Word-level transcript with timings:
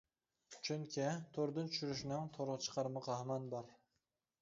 چۈنكى: 0.67 1.05
توردىن 1.37 1.71
چۈشۈرۈشنىڭ 1.77 2.35
تورغا 2.39 2.59
چىقارمىقى 2.67 3.23
ھامان 3.23 3.51
بار. 3.57 3.73